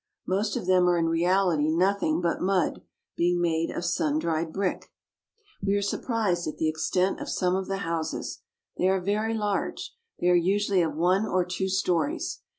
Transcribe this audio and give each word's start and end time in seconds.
Most 0.25 0.57
of 0.57 0.65
them 0.65 0.89
are 0.89 0.97
in 0.97 1.09
reality 1.09 1.69
nothing 1.69 2.21
but 2.21 2.41
mud, 2.41 2.81
being 3.15 3.39
made 3.39 3.69
of 3.69 3.85
sun 3.85 4.17
dried 4.17 4.51
brick. 4.51 4.91
LIMA. 5.61 5.65
6l 5.67 5.67
We 5.67 5.75
are 5.75 5.81
surprised 5.83 6.47
at 6.47 6.57
the 6.57 6.67
extent 6.67 7.19
of 7.19 7.29
some 7.29 7.55
of 7.55 7.67
the 7.67 7.77
houses. 7.85 8.41
They 8.79 8.87
are 8.87 8.99
very 8.99 9.35
large. 9.35 9.95
They 10.19 10.29
are 10.29 10.33
usually 10.35 10.81
of 10.81 10.95
one 10.95 11.27
or 11.27 11.45
two 11.45 11.69
stories. 11.69 12.39